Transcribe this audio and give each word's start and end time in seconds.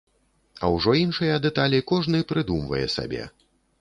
А 0.63 0.69
ўжо 0.75 0.95
іншыя 1.01 1.35
дэталі 1.45 1.81
кожны 1.91 2.25
прыдумвае 2.33 2.85
сабе. 2.99 3.23